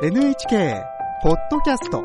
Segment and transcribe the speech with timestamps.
[0.00, 0.84] NHK
[1.24, 2.04] ポッドキャスト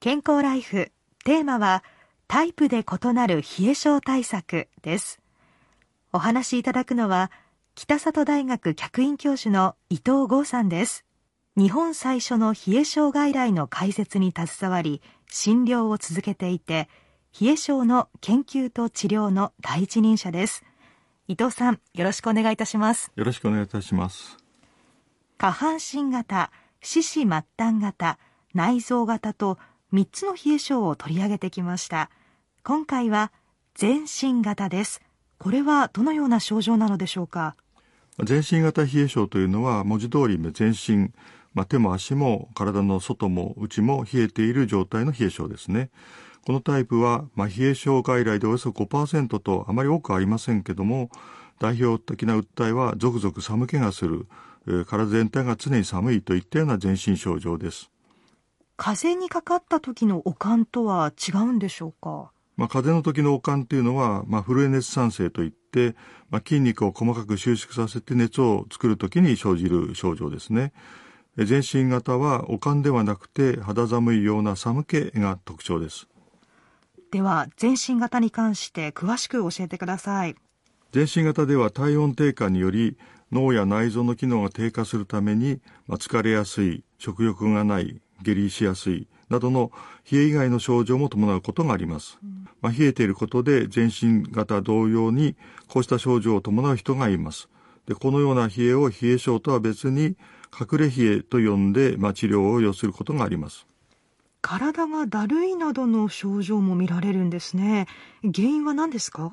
[0.00, 0.90] 健康ライフ。
[1.24, 1.84] テーマは
[2.26, 5.20] タイプで異なる冷え症対策です。
[6.12, 7.30] お話しいただくのは
[7.76, 11.04] 北里大学客員教授の伊藤剛さんです。
[11.58, 16.88] 日本最初の冷え症外来の開設に携わり診療を続けていて
[17.40, 20.62] 冷え症の研究と治療の第一人者です。
[21.26, 23.10] 伊藤さんよろしくお願いいたします。
[23.16, 24.36] よろしくお願いいたします。
[25.36, 28.20] 下半身型四肢末端型
[28.54, 29.58] 内臓型と
[29.92, 32.08] 3つの冷え症を取り上げてきました。
[32.62, 33.32] 今回は
[33.74, 35.02] 全身型です。
[35.38, 37.56] これはどのような症状なのでしょうか？
[38.22, 41.10] 全身型冷え症というのは文字通り全身、
[41.58, 45.90] まあ、手も足も体の外も内も冷えている状態の冷え症ですね。
[46.46, 51.10] このタイプは、まあ、冷え症外来でおよそ5%とあまり多くありませんけども
[51.58, 54.28] 代表的な訴えはゾクゾク寒気がする、
[54.68, 57.90] えー、体全体が常に寒いといったような全身症状です。
[58.76, 62.30] 風邪にかかった時の悪寒とは違うんでしょうか？
[62.56, 65.96] まあ、風邪の時の悪寒というのは、まあ、フルエネス酸性といって、
[66.30, 70.72] まあ、筋肉を細かく収縮させて熱を作る時に生じる症状ですね。
[71.44, 76.08] 全身型は悪寒ではなくて肌寒いような寒気が特徴です。
[77.10, 80.36] では全身型に関して詳しく教えてください。
[80.92, 82.96] 全身型では体温低下により
[83.30, 89.70] 脳や内臓の機能が低下するために、まあ、疲れやすい、食欲がない、下痢しやすい、などの
[90.10, 92.18] 冷え以外の症状も伴うことがあります。
[92.60, 95.36] まあ、冷えていることで全身型同様に
[95.68, 97.48] こうした症状を伴う人がいます。
[97.88, 100.16] でこのような冷えを冷え症とは別に
[100.52, 103.66] 隠れ冷えと呼んで、まあ、治療を要することがあります。
[104.42, 107.86] 体がだるいなどの症状も見られるんですね。
[108.22, 109.30] 原因は何ですか？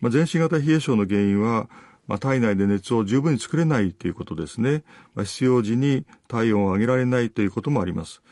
[0.00, 1.68] まあ、全身型冷え症の原因は、
[2.06, 4.82] まあ、体内で熱を十分に作れないということですね。
[5.14, 8.22] まあ、必要時に体温を上げられないということもあります。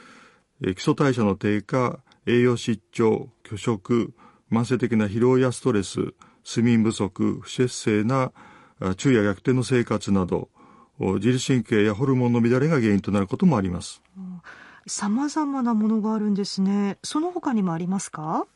[0.60, 4.12] 基礎代謝の低下、栄養失調、拒食、
[4.50, 8.32] 慢性的な疲労やストレス、睡眠不足、不節制な
[8.96, 10.48] 昼夜逆転の生活など、
[10.98, 14.02] 自律神経やホルモンの乱れが原因となることもあります。
[14.86, 16.98] さまざまなものがあるんですね。
[17.02, 18.46] その他にもありますか、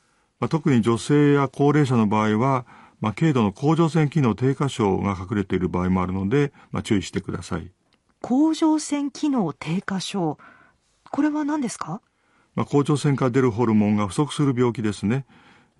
[0.41, 2.66] まあ、特に女性や高齢者の場合は、
[3.00, 7.70] まあ、軽度の甲状腺機能低下症が隠れている場合もあるので、まあ、注意してください。
[8.20, 10.38] 甲状腺機能低下症。
[11.10, 12.00] これは何ですか、
[12.54, 15.26] まあ、甲状腺から出るホルモンが不足する病気ですね。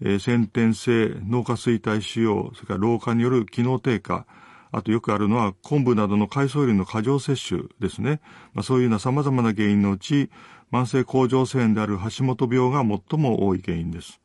[0.01, 4.27] えー、先天性脳下垂体腫瘍、それから老化による機能低下、
[4.73, 8.21] あとよくあるのは昆布などの海藻類の過剰摂取ですね。
[8.53, 10.31] まあ、そういうような様々な原因のうち、
[10.73, 14.21] 慢性甲状腺である橋本病が最も多い原因です。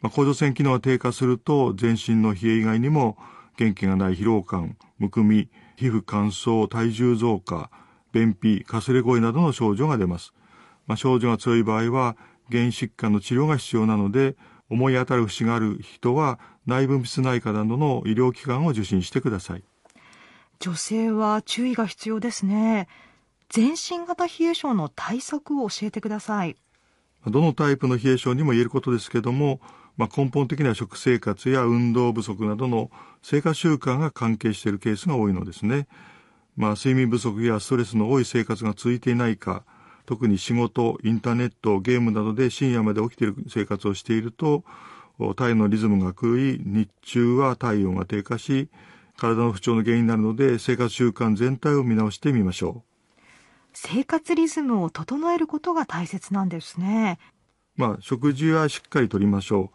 [0.00, 3.18] まあ、甲状腺機能が低下すると、全身の冷え以外にも
[3.56, 7.70] 元気がない疲労感、むくみ、皮膚乾燥、体重増加、
[8.12, 10.32] 便秘、かすれ声などの症状が出ます。
[10.86, 12.16] まあ、症状が強い場合は、
[12.50, 14.36] 原因疾患の治療が必要なので、
[14.70, 19.64] 思い当たる節がある人は内分泌内科などの医療機関を受診してください。
[20.60, 22.88] 女性は注意が必要ですね。
[23.48, 26.56] 全身型冷え症の対策を教えてください。
[27.26, 29.60] どのタイプの冷え症にも言えることですけども、
[29.96, 32.90] まあ、根本的には食生活や運動不足などの
[33.22, 35.88] 生活習慣が関係しているケースが多いのですね。
[36.56, 39.64] まあ、睡眠不足やストレスの多い生活が続いていないか、
[40.08, 44.64] 特に仕事、インターネット、ゲームなどで深夜まで起きている生活をしていると、
[45.36, 48.70] 体のリズムが狂い、日中は体温が低下し、
[49.18, 53.20] 体の不調の原因になるので、生活習慣全体を見直してみましょう。
[53.74, 57.18] 生活リズムを整えることが大切なんですね。
[57.76, 59.70] まあ、食事はしっかりとりましょ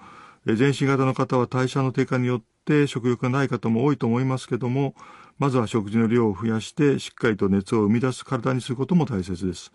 [0.47, 0.55] う。
[0.55, 4.95] 全身型の方は代謝の低下によって食欲がない方も多いと思いますけども、
[5.38, 9.72] まずは食事の量を増やしてしっかりと熱を生み出す体にすることも大切です。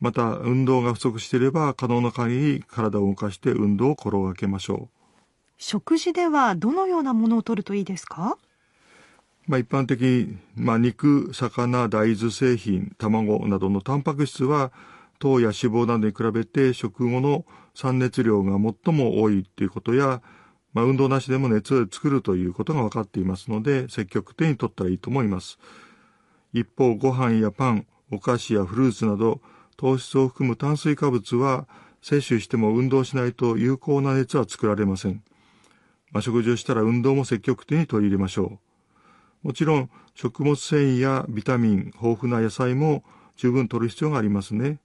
[0.00, 4.96] また、運動が不足していれば可能な限り体を動かして運動を心がけましょう。
[5.58, 8.38] 食事ではどのようなものを摂るといいですか？
[9.46, 14.72] まあ、一般的に、まあ、肉、魚、大豆製品、卵などのタンパク質は
[15.18, 17.44] 糖や脂肪などに比べて食後の
[17.74, 18.52] 酸熱量が
[18.84, 20.22] 最も多いということや、
[20.72, 25.58] まあ、運動なしでも熱を作るということが分かっていますので、積極的に取ったらいいと思います。
[26.54, 29.40] 一方、ご飯やパン、お菓子やフルーツなど、
[29.80, 31.66] 糖質を含む炭水化物は、
[32.02, 35.22] 摂取しても運動しないと有効な熱は作られません。
[36.12, 38.60] まあ、食事をしたら運動も積極的に取り入れましょ
[39.42, 39.46] う。
[39.46, 43.04] もちろん、食物繊維やビタミン、豊富な野菜も
[43.36, 44.80] 十分取る必要がありますね。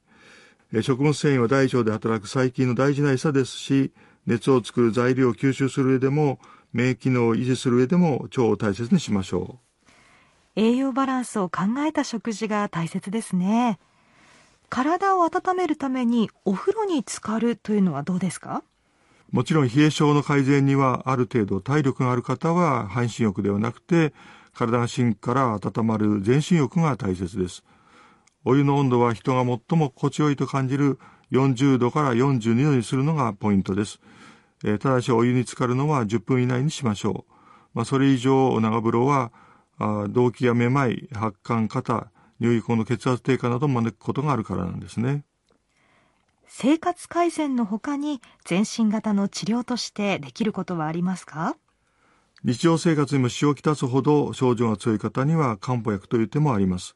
[0.82, 3.92] 食物繊維は大腸で働く細菌の大事な餌ですし、
[4.26, 6.40] 熱を作る材料を吸収する上でも、
[6.72, 9.82] 免疫機能を維持する上でも腸を大切にしましょう。
[10.56, 13.78] 栄養バランスを考えた食事が大切ですね。
[14.70, 18.64] 体を温めるためにお風呂に浸かるというのはどうですか？
[19.32, 24.14] もちろん冷え症の改善にはある程度体力がある方は半身浴ではなくて
[24.54, 27.64] 体が芯から温まる全身浴が大切です。
[28.46, 31.00] お湯の温度は人が最も心地よいと感じる
[31.32, 34.00] 40度から42度にするのがポイントです。
[34.64, 37.32] えー、ただしお湯に浸かるのは10分以内にしましょう。
[37.74, 39.32] まあ、それ以上長風呂は
[39.78, 42.10] あ動悸やめまい、発汗、肩、
[42.40, 45.24] 入院後の血圧低下などを招くことがあるからなんですね。
[46.48, 51.58] 生活改善の他に全身型の治療としてできることはありますか？
[52.44, 56.96] 日常生活にも支をきたつほど症状が強い方には漢方薬という手もあります。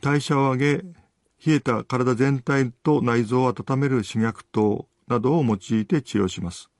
[0.00, 6.70] 代謝を上げ、冷えた体全体と内臓を温める刺脈糖などを用いて治療します。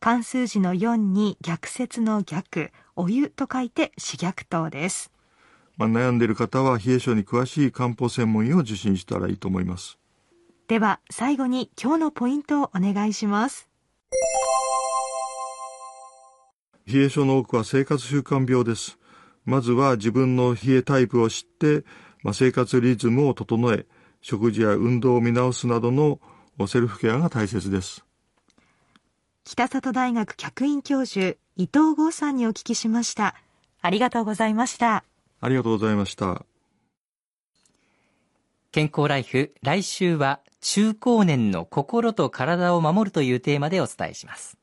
[0.00, 5.10] 漢数字の4に逆説の逆、お湯と書いて刺逆糖です。
[5.78, 9.98] まあ、悩んでいる方は冷え症に詳しい漢方専門医を受診したらいいと思います。
[10.66, 13.68] では最後に今日のポイントをお願いします。
[16.86, 18.98] 冷え症の多くは生活習慣病です。
[19.44, 21.84] まずは自分の冷えタイプを知って、
[22.22, 23.86] まあ、生活リズムを整え、
[24.20, 26.20] 食事や運動を見直すなどの
[26.66, 28.04] セルフケアが大切です。
[29.50, 33.34] 北里大学客員教授伊藤剛さんにお聞きしました
[33.80, 35.04] ありがとうございました
[35.40, 36.44] ありがとうございました。
[38.70, 44.58] 健康ライフ来週は中高年の心と体を守るというテーマでお伝えします。